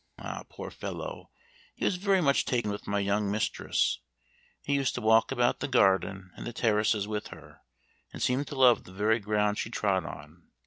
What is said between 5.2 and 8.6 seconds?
about the garden and the terraces with her, and seemed to